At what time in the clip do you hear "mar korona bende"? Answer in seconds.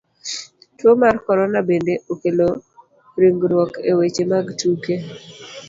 1.01-1.93